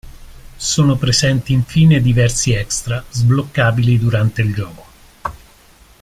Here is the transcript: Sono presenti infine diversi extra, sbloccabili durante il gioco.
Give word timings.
Sono 0.57 0.95
presenti 0.95 1.53
infine 1.53 2.01
diversi 2.01 2.53
extra, 2.53 3.03
sbloccabili 3.07 3.99
durante 3.99 4.41
il 4.41 4.51
gioco. 4.51 4.85